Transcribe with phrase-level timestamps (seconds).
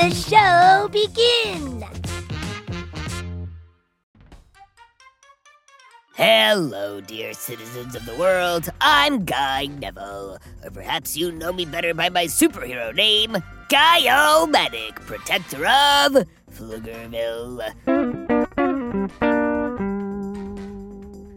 [0.00, 1.84] The show begin.
[6.14, 8.70] Hello, dear citizens of the world.
[8.80, 10.38] I'm Guy Neville.
[10.64, 13.36] Or perhaps you know me better by my superhero name,
[13.68, 17.60] Guy-O-Matic, protector of Pflugerville.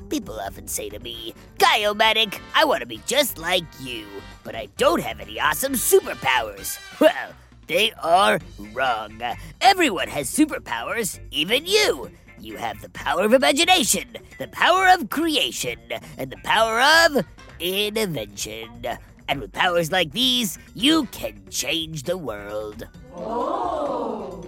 [0.09, 4.05] People often say to me, Guy-O-Matic, I want to be just like you,
[4.45, 6.77] but I don't have any awesome superpowers.
[7.01, 7.33] Well,
[7.67, 8.39] they are
[8.73, 9.21] wrong.
[9.61, 12.09] Everyone has superpowers, even you.
[12.39, 15.79] You have the power of imagination, the power of creation,
[16.17, 17.25] and the power of
[17.59, 18.85] invention.
[19.29, 22.87] And with powers like these, you can change the world.
[23.15, 24.45] Oh.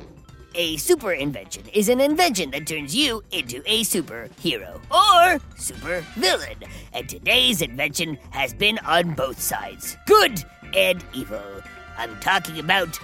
[0.57, 6.57] A super invention is an invention that turns you into a superhero or super villain.
[6.93, 11.41] And today's invention has been on both sides good and evil.
[11.97, 12.99] I'm talking about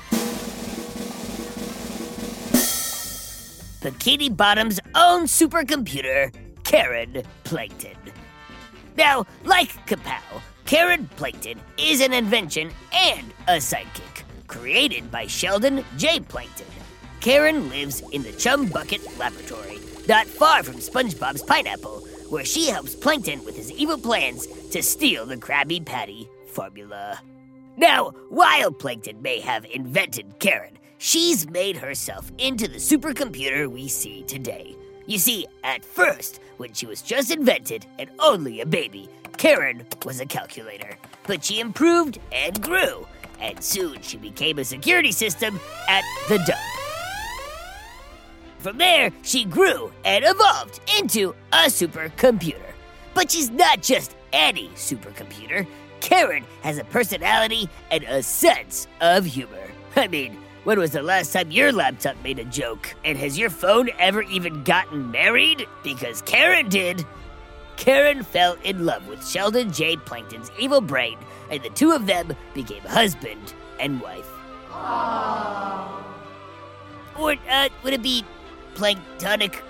[3.82, 6.34] Bikini Bottom's own supercomputer,
[6.64, 7.98] Karen Plankton.
[8.98, 16.20] Now, like Kapow, Karen Plankton is an invention and a sidekick created by Sheldon J.
[16.20, 16.68] Plankton.
[17.22, 22.96] Karen lives in the Chum Bucket Laboratory, not far from SpongeBob's Pineapple, where she helps
[22.96, 27.20] Plankton with his evil plans to steal the Krabby Patty formula.
[27.78, 34.24] Now, while Plankton may have invented Karen, she's made herself into the supercomputer we see
[34.24, 34.76] today.
[35.06, 40.20] You see, at first, when she was just invented and only a baby, Karen was
[40.20, 40.98] a calculator.
[41.26, 43.08] But she improved and grew,
[43.40, 45.60] and soon she became a security system
[45.90, 46.60] at the dump.
[48.60, 52.74] From there, she grew and evolved into a supercomputer.
[53.16, 55.66] But she's not just any supercomputer.
[56.12, 59.72] Karen has a personality and a sense of humor.
[59.96, 62.94] I mean, when was the last time your laptop made a joke?
[63.06, 65.66] And has your phone ever even gotten married?
[65.84, 67.06] Because Karen did.
[67.78, 69.96] Karen fell in love with Sheldon J.
[69.96, 71.18] Plankton's evil brain,
[71.50, 74.30] and the two of them became husband and wife.
[77.18, 78.26] Or uh, would it be
[78.76, 79.62] planktonic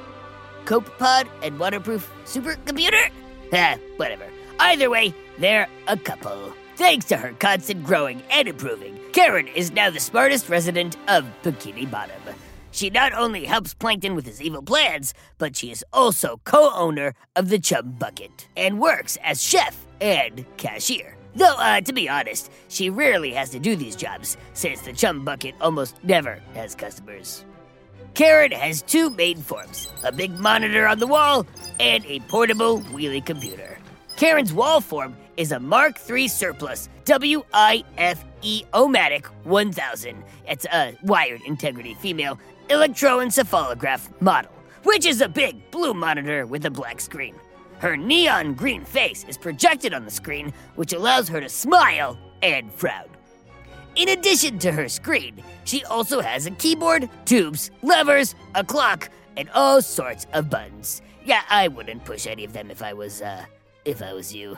[0.65, 3.11] copepod and waterproof supercomputer?
[3.53, 4.25] Ah, whatever.
[4.59, 6.53] Either way, they're a couple.
[6.75, 11.89] Thanks to her constant growing and improving, Karen is now the smartest resident of Bikini
[11.89, 12.21] Bottom.
[12.71, 17.13] She not only helps Plankton with his evil plans, but she is also co owner
[17.35, 21.15] of the Chum Bucket and works as chef and cashier.
[21.35, 25.23] Though, uh, to be honest, she rarely has to do these jobs, since the Chum
[25.23, 27.45] Bucket almost never has customers.
[28.13, 31.45] Karen has two main forms a big monitor on the wall
[31.79, 33.77] and a portable wheelie computer.
[34.21, 37.43] Karen's wall form is a Mark III surplus WIFE
[38.71, 40.23] Omatic 1000.
[40.47, 42.37] It's a wired integrity female
[42.69, 44.51] electroencephalograph model,
[44.83, 47.33] which is a big blue monitor with a black screen.
[47.79, 52.71] Her neon green face is projected on the screen, which allows her to smile and
[52.71, 53.09] frown.
[53.95, 59.49] In addition to her screen, she also has a keyboard, tubes, levers, a clock, and
[59.49, 61.01] all sorts of buttons.
[61.25, 63.45] Yeah, I wouldn't push any of them if I was, uh,
[63.85, 64.57] if I was you.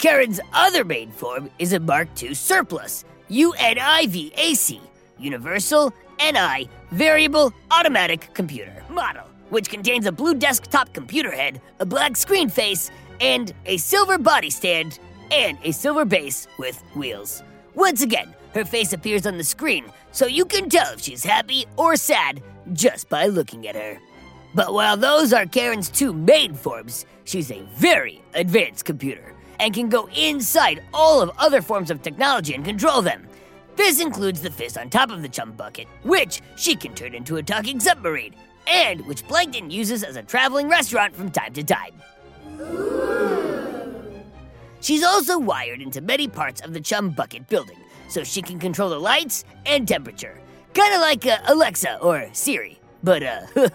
[0.00, 4.80] Karen's other main form is a Mark II surplus, UNIVAC,
[5.18, 12.16] Universal NI Variable Automatic Computer model, which contains a blue desktop computer head, a black
[12.16, 12.90] screen face,
[13.20, 14.98] and a silver body stand,
[15.30, 17.42] and a silver base with wheels.
[17.74, 21.66] Once again, her face appears on the screen, so you can tell if she's happy
[21.76, 22.42] or sad
[22.72, 23.98] just by looking at her.
[24.54, 29.88] But while those are Karen's two main forms, she's a very advanced computer and can
[29.88, 33.28] go inside all of other forms of technology and control them.
[33.76, 37.36] This includes the fist on top of the chum bucket, which she can turn into
[37.36, 38.34] a talking submarine,
[38.66, 41.92] and which Plankton uses as a traveling restaurant from time to time.
[44.80, 48.90] She's also wired into many parts of the chum bucket building, so she can control
[48.90, 50.40] the lights and temperature.
[50.74, 53.46] Kind of like uh, Alexa or Siri, but uh,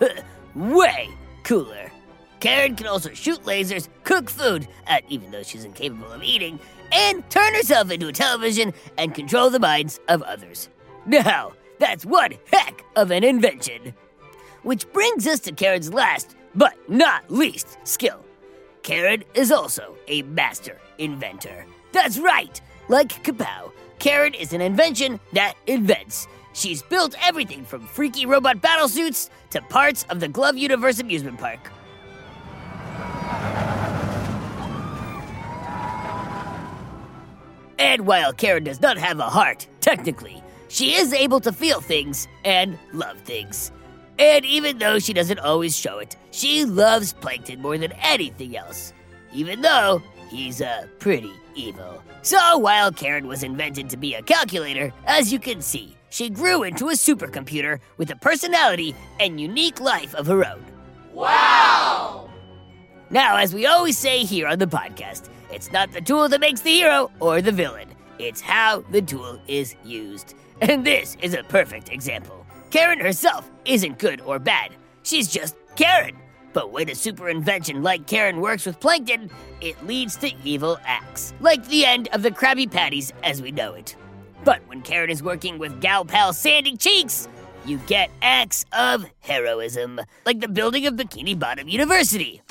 [0.56, 1.10] way
[1.44, 1.92] cooler.
[2.40, 6.60] Karen can also shoot lasers, cook food, uh, even though she's incapable of eating,
[6.92, 10.70] and turn herself into a television and control the minds of others.
[11.06, 13.94] Now, that's one heck of an invention.
[14.64, 18.24] Which brings us to Karen's last, but not least, skill.
[18.84, 21.66] Karen is also a master inventor.
[21.92, 22.60] That's right!
[22.88, 26.28] Like Kapow, Karen is an invention that invents.
[26.56, 31.70] She's built everything from freaky robot battlesuits to parts of the Glove Universe amusement park.
[37.78, 42.26] And while Karen does not have a heart, technically, she is able to feel things
[42.46, 43.74] and love things.
[44.18, 48.94] And even though she doesn't always show it, she loves Plankton more than anything else.
[49.34, 52.04] Even though he's uh, pretty evil.
[52.22, 56.64] So while Karen was invented to be a calculator, as you can see, she grew
[56.64, 60.64] into a supercomputer with a personality and unique life of her own.
[61.14, 62.30] Wow!
[63.10, 66.62] Now, as we always say here on the podcast, it's not the tool that makes
[66.62, 70.36] the hero or the villain, it's how the tool is used.
[70.62, 72.46] And this is a perfect example.
[72.72, 74.72] Karen herself isn't good or bad,
[75.04, 76.16] she's just Karen.
[76.56, 79.30] But when a super invention like Karen works with Plankton,
[79.60, 83.74] it leads to evil acts, like the end of the Krabby Patties as we know
[83.74, 83.98] it.
[84.46, 87.28] But when Karen is working with gal pal Sandy Cheeks,
[87.66, 92.42] you get acts of heroism, like the building of Bikini Bottom University.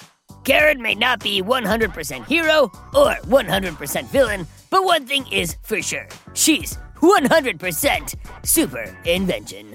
[0.44, 6.06] Karen may not be 100% hero or 100% villain, but one thing is for sure
[6.34, 9.74] she's 100% super invention.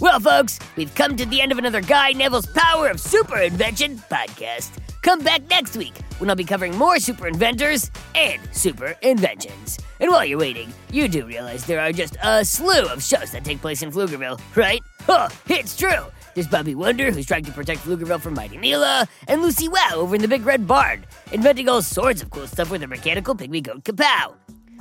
[0.00, 3.98] Well, folks, we've come to the end of another Guy Neville's Power of Super Invention
[4.10, 4.70] podcast.
[5.02, 9.78] Come back next week when I'll be covering more super inventors and super inventions.
[10.00, 13.44] And while you're waiting, you do realize there are just a slew of shows that
[13.44, 14.82] take place in Pflugerville, right?
[15.08, 16.06] Oh, it's true.
[16.34, 20.16] There's Bobby Wonder, who's trying to protect Pflugerville from Mighty Mila, and Lucy Wow over
[20.16, 23.62] in the Big Red Barn, inventing all sorts of cool stuff with her mechanical pygmy
[23.62, 24.34] goat Kapow.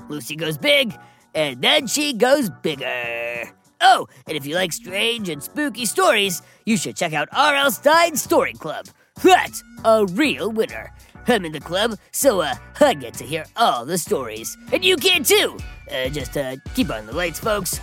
[0.09, 0.97] Lucy goes big,
[1.35, 3.53] and then she goes bigger.
[3.85, 7.69] Oh, and if you like strange and spooky stories, you should check out R.L.
[7.69, 8.87] Stine's Story Club.
[9.21, 10.93] That's a real winner.
[11.27, 14.57] I'm in the club, so uh, I get to hear all the stories.
[14.71, 15.57] And you can too!
[15.91, 17.81] Uh, just uh, keep on the lights, folks.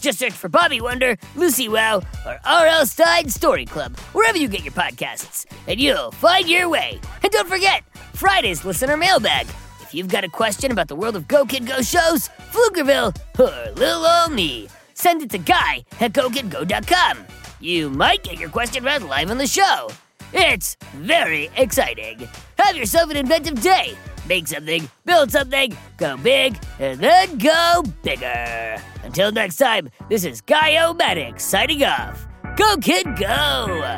[0.00, 2.84] Just search for Bobby Wonder, Lucy Wow, or R.L.
[2.84, 7.00] Stine Story Club, wherever you get your podcasts, and you'll find your way.
[7.22, 9.46] And don't forget, Friday's listener mailbag.
[9.80, 13.72] If you've got a question about the world of Go Kid Go shows, Pflugerville, or
[13.72, 14.68] Lil old me,
[14.98, 17.18] send it to Guy at GoKidGo.com.
[17.60, 19.90] You might get your question read live on the show.
[20.32, 22.28] It's very exciting.
[22.58, 23.96] Have yourself an inventive day.
[24.28, 28.76] Make something, build something, go big, and then go bigger.
[29.04, 32.26] Until next time, this is Guy O'Matic signing off.
[32.56, 33.96] Go, kid, go!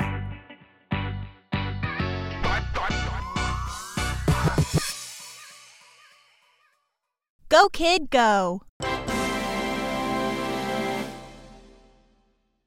[7.49, 8.62] Go, kid, go.